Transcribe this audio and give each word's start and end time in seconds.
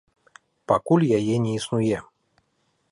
Пакуль 0.71 1.05
яе 1.19 1.35
не 1.45 1.51
існуе. 1.61 1.97